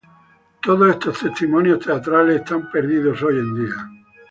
[0.63, 3.89] Todos estos testimonios teatrales están perdidos hoy en día.